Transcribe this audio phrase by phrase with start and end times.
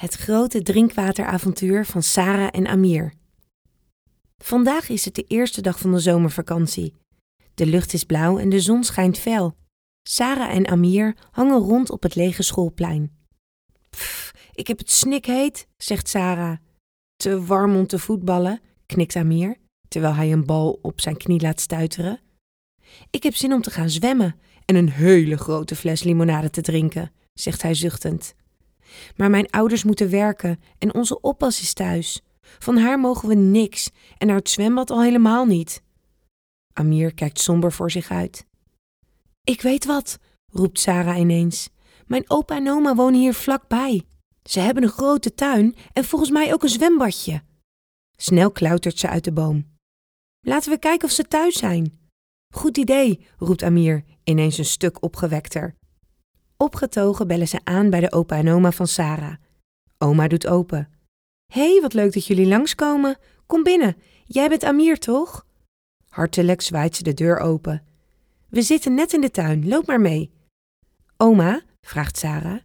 [0.00, 3.12] Het grote drinkwateravontuur van Sarah en Amir.
[4.38, 6.94] Vandaag is het de eerste dag van de zomervakantie.
[7.54, 9.56] De lucht is blauw en de zon schijnt fel.
[10.02, 13.16] Sarah en Amir hangen rond op het lege schoolplein.
[13.90, 16.56] Pff, ik heb het snikheet, zegt Sarah.
[17.16, 19.56] Te warm om te voetballen, knikt Amir,
[19.88, 22.20] terwijl hij een bal op zijn knie laat stuiteren.
[23.10, 27.12] Ik heb zin om te gaan zwemmen en een hele grote fles limonade te drinken,
[27.32, 28.34] zegt hij zuchtend.
[29.16, 32.22] Maar mijn ouders moeten werken en onze oppas is thuis.
[32.40, 35.82] Van haar mogen we niks en naar het zwembad al helemaal niet.
[36.72, 38.46] Amir kijkt somber voor zich uit.
[39.44, 41.68] Ik weet wat, roept Sarah ineens.
[42.06, 44.02] Mijn opa en oma wonen hier vlakbij.
[44.42, 47.42] Ze hebben een grote tuin en volgens mij ook een zwembadje.
[48.16, 49.74] Snel klautert ze uit de boom.
[50.40, 51.98] Laten we kijken of ze thuis zijn.
[52.54, 55.76] Goed idee, roept Amir, ineens een stuk opgewekter.
[56.56, 59.34] Opgetogen bellen ze aan bij de opa en oma van Sarah.
[59.98, 60.88] Oma doet open.
[61.52, 63.18] Hé, hey, wat leuk dat jullie langskomen.
[63.46, 63.96] Kom binnen.
[64.24, 65.46] Jij bent Amir, toch?
[66.08, 67.82] Hartelijk zwaait ze de deur open.
[68.48, 70.32] We zitten net in de tuin, loop maar mee.
[71.16, 72.58] Oma, vraagt Sarah,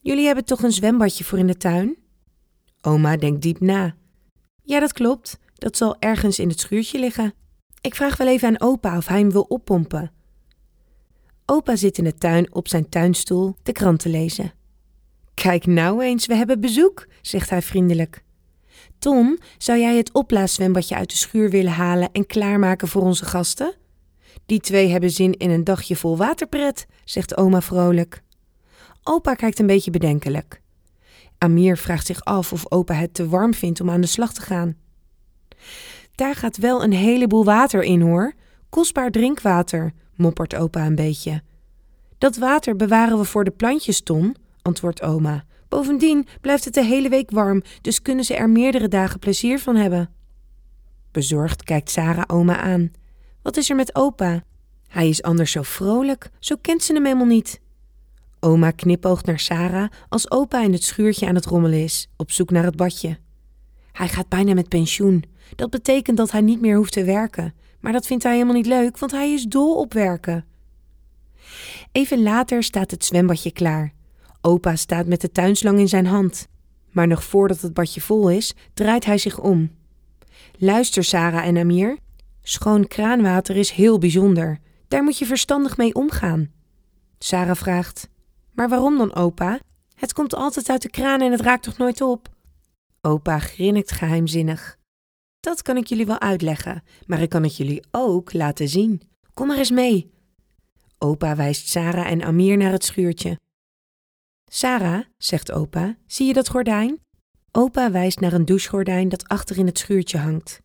[0.00, 1.96] jullie hebben toch een zwembadje voor in de tuin?
[2.80, 3.94] Oma denkt diep na.
[4.62, 5.38] Ja, dat klopt.
[5.54, 7.34] Dat zal ergens in het schuurtje liggen.
[7.80, 10.12] Ik vraag wel even aan opa of hij hem wil oppompen.
[11.46, 14.52] Opa zit in de tuin op zijn tuinstoel de krant te lezen.
[15.34, 18.24] Kijk nou eens, we hebben bezoek, zegt hij vriendelijk.
[18.98, 23.74] Tom, zou jij het opblaaszwembadje uit de schuur willen halen en klaarmaken voor onze gasten?
[24.46, 28.22] Die twee hebben zin in een dagje vol waterpret, zegt oma vrolijk.
[29.02, 30.60] Opa kijkt een beetje bedenkelijk.
[31.38, 34.40] Amir vraagt zich af of opa het te warm vindt om aan de slag te
[34.40, 34.76] gaan.
[36.14, 38.34] Daar gaat wel een heleboel water in hoor.
[38.68, 41.42] Kostbaar drinkwater, moppert opa een beetje.
[42.18, 45.44] Dat water bewaren we voor de plantjes, Tom, antwoordt oma.
[45.68, 49.76] Bovendien blijft het de hele week warm, dus kunnen ze er meerdere dagen plezier van
[49.76, 50.10] hebben.
[51.10, 52.90] Bezorgd kijkt Sarah oma aan.
[53.42, 54.44] Wat is er met opa?
[54.88, 57.60] Hij is anders zo vrolijk, zo kent ze hem helemaal niet.
[58.40, 62.50] Oma knipoogt naar Sarah als opa in het schuurtje aan het rommelen is, op zoek
[62.50, 63.18] naar het badje.
[63.92, 65.24] Hij gaat bijna met pensioen.
[65.54, 67.54] Dat betekent dat hij niet meer hoeft te werken.
[67.86, 70.44] Maar dat vindt hij helemaal niet leuk, want hij is dol op werken.
[71.92, 73.92] Even later staat het zwembadje klaar.
[74.40, 76.48] Opa staat met de tuinslang in zijn hand.
[76.90, 79.70] Maar nog voordat het badje vol is, draait hij zich om.
[80.58, 81.98] Luister, Sarah en Amir.
[82.42, 84.58] Schoon kraanwater is heel bijzonder.
[84.88, 86.50] Daar moet je verstandig mee omgaan.
[87.18, 88.08] Sarah vraagt:
[88.52, 89.58] Maar waarom dan, opa?
[89.94, 92.28] Het komt altijd uit de kraan en het raakt toch nooit op?
[93.00, 94.78] Opa grinnikt geheimzinnig.
[95.46, 99.02] Dat kan ik jullie wel uitleggen, maar ik kan het jullie ook laten zien.
[99.34, 100.10] Kom maar eens mee.
[100.98, 103.38] Opa wijst Sarah en Amir naar het schuurtje.
[104.50, 107.00] Sarah, zegt opa, zie je dat gordijn?
[107.52, 110.60] Opa wijst naar een douchegordijn dat achter in het schuurtje hangt.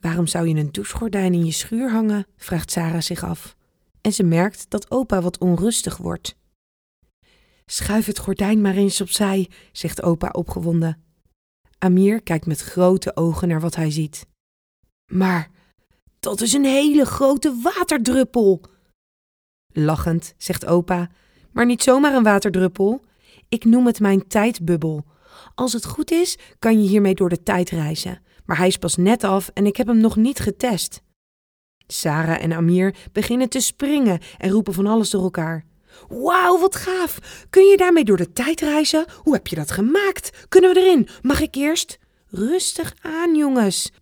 [0.00, 2.26] Waarom zou je een douchegordijn in je schuur hangen?
[2.36, 3.56] vraagt Sarah zich af.
[4.00, 6.36] En ze merkt dat opa wat onrustig wordt.
[7.66, 11.03] Schuif het gordijn maar eens opzij, zegt opa opgewonden.
[11.78, 14.26] Amir kijkt met grote ogen naar wat hij ziet.
[15.12, 15.50] Maar
[16.20, 18.60] dat is een hele grote waterdruppel.
[19.72, 21.10] Lachend zegt opa,
[21.52, 23.04] maar niet zomaar een waterdruppel.
[23.48, 25.04] Ik noem het mijn tijdbubbel.
[25.54, 28.22] Als het goed is, kan je hiermee door de tijd reizen.
[28.44, 31.02] Maar hij is pas net af en ik heb hem nog niet getest.
[31.86, 35.64] Sarah en Amir beginnen te springen en roepen van alles door elkaar.
[36.08, 37.46] Wauw, wat gaaf!
[37.50, 39.04] Kun je daarmee door de tijd reizen?
[39.22, 40.46] Hoe heb je dat gemaakt?
[40.48, 41.08] Kunnen we erin?
[41.22, 41.98] Mag ik eerst?
[42.26, 43.92] Rustig aan, jongens.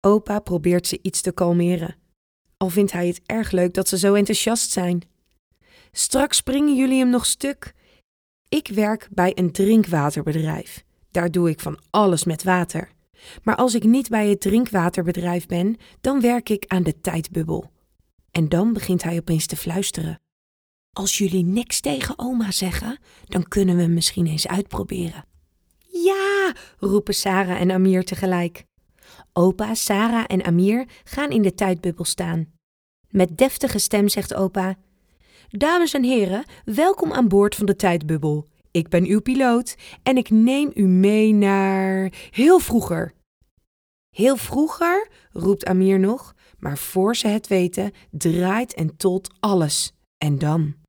[0.00, 1.96] Opa probeert ze iets te kalmeren.
[2.56, 5.02] Al vindt hij het erg leuk dat ze zo enthousiast zijn.
[5.92, 7.74] Straks springen jullie hem nog stuk.
[8.48, 10.84] Ik werk bij een drinkwaterbedrijf.
[11.10, 12.88] Daar doe ik van alles met water.
[13.42, 17.70] Maar als ik niet bij het drinkwaterbedrijf ben, dan werk ik aan de tijdbubbel.
[18.30, 20.20] En dan begint hij opeens te fluisteren.
[20.96, 25.24] Als jullie niks tegen oma zeggen, dan kunnen we hem misschien eens uitproberen.
[25.78, 28.64] Ja, roepen Sarah en Amir tegelijk.
[29.32, 32.46] Opa, Sarah en Amir gaan in de tijdbubbel staan.
[33.08, 34.76] Met deftige stem zegt opa:
[35.48, 38.48] Dames en heren, welkom aan boord van de tijdbubbel.
[38.70, 43.14] Ik ben uw piloot en ik neem u mee naar heel vroeger.
[44.10, 49.92] Heel vroeger, roept Amir nog, maar voor ze het weten, draait en tot alles.
[50.18, 50.84] En dan.